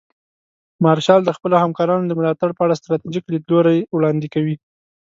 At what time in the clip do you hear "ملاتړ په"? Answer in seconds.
2.19-2.61